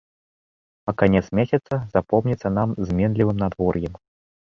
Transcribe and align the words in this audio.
А 0.91 0.95
канец 1.01 1.21
месяца 1.41 1.73
запомніцца 1.99 2.55
нам 2.59 2.77
зменлівым 2.91 3.37
надвор'ем. 3.47 3.93